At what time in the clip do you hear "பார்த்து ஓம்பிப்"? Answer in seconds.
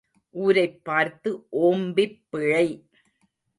0.83-2.21